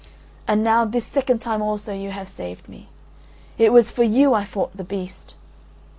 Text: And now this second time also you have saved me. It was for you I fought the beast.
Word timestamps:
And 0.47 0.63
now 0.63 0.83
this 0.83 1.05
second 1.05 1.41
time 1.41 1.61
also 1.61 1.93
you 1.93 2.09
have 2.09 2.27
saved 2.27 2.67
me. 2.67 2.89
It 3.59 3.71
was 3.71 3.91
for 3.91 4.01
you 4.01 4.33
I 4.33 4.45
fought 4.45 4.75
the 4.75 4.83
beast. 4.83 5.35